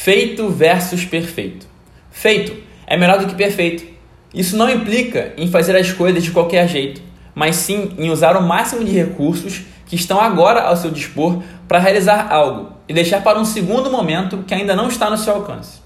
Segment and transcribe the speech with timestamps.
[0.00, 1.66] Feito versus perfeito.
[2.08, 3.84] Feito é melhor do que perfeito.
[4.32, 7.02] Isso não implica em fazer as coisas de qualquer jeito,
[7.34, 11.80] mas sim em usar o máximo de recursos que estão agora ao seu dispor para
[11.80, 15.80] realizar algo e deixar para um segundo momento que ainda não está no seu alcance.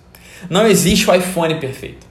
[0.49, 2.07] Não existe o iPhone perfeito.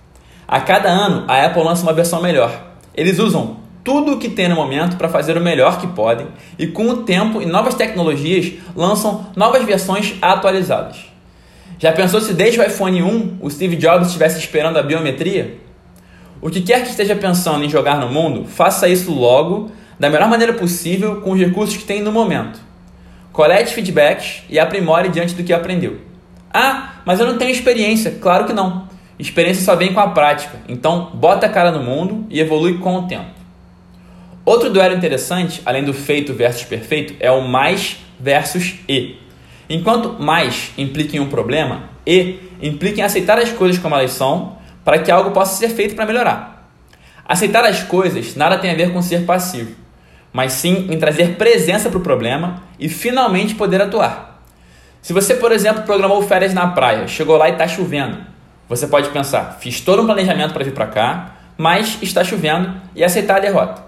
[0.47, 2.52] A cada ano, a Apple lança uma versão melhor.
[2.95, 6.27] Eles usam tudo o que tem no momento para fazer o melhor que podem
[6.57, 11.11] e, com o tempo e novas tecnologias, lançam novas versões atualizadas.
[11.82, 15.58] Já pensou se desde o iPhone 1 o Steve Jobs estivesse esperando a biometria?
[16.40, 20.30] O que quer que esteja pensando em jogar no mundo, faça isso logo, da melhor
[20.30, 22.59] maneira possível, com os recursos que tem no momento.
[23.34, 25.99] Colete feedbacks e aprimore diante do que aprendeu.
[26.54, 28.12] Ah, mas eu não tenho experiência.
[28.21, 28.88] Claro que não.
[29.18, 30.59] Experiência só vem com a prática.
[30.70, 33.32] Então, bota a cara no mundo e evolui com o tempo.
[34.45, 39.16] Outro duelo interessante, além do feito versus perfeito, é o mais versus e.
[39.73, 44.57] Enquanto mais implica em um problema, e implica em aceitar as coisas como elas são
[44.84, 46.70] para que algo possa ser feito para melhorar.
[47.26, 49.73] Aceitar as coisas nada tem a ver com ser passivo,
[50.34, 54.43] mas sim em trazer presença para o problema e finalmente poder atuar.
[55.01, 58.18] Se você, por exemplo, programou férias na praia, chegou lá e está chovendo,
[58.68, 63.05] você pode pensar: fiz todo um planejamento para vir para cá, mas está chovendo e
[63.05, 63.81] aceitar a derrota.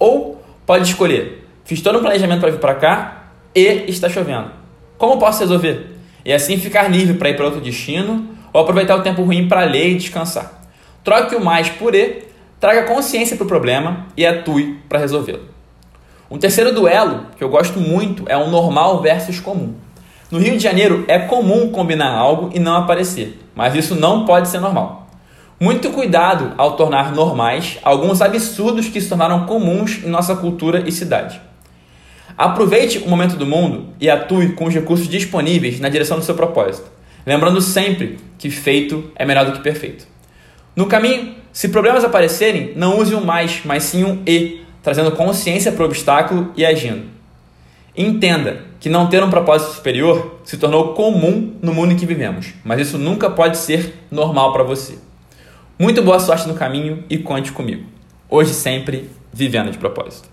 [0.00, 3.22] Ou pode escolher: fiz todo um planejamento para vir para cá
[3.54, 4.57] e está chovendo.
[4.98, 5.96] Como posso resolver?
[6.24, 9.62] E assim ficar livre para ir para outro destino ou aproveitar o tempo ruim para
[9.62, 10.60] ler e descansar.
[11.04, 12.24] Troque o mais por E,
[12.58, 15.42] traga consciência para o problema e atue para resolvê-lo.
[16.28, 19.74] Um terceiro duelo que eu gosto muito é o normal versus comum.
[20.30, 24.48] No Rio de Janeiro é comum combinar algo e não aparecer, mas isso não pode
[24.48, 25.06] ser normal.
[25.60, 30.92] Muito cuidado ao tornar normais alguns absurdos que se tornaram comuns em nossa cultura e
[30.92, 31.40] cidade.
[32.38, 36.36] Aproveite o momento do mundo e atue com os recursos disponíveis na direção do seu
[36.36, 36.88] propósito.
[37.26, 40.06] Lembrando sempre que feito é melhor do que perfeito.
[40.76, 45.72] No caminho, se problemas aparecerem, não use um mais, mas sim um e, trazendo consciência
[45.72, 47.06] para o obstáculo e agindo.
[47.96, 52.54] Entenda que não ter um propósito superior se tornou comum no mundo em que vivemos,
[52.62, 54.96] mas isso nunca pode ser normal para você.
[55.76, 57.84] Muito boa sorte no caminho e conte comigo.
[58.30, 60.28] Hoje sempre, vivendo de propósito.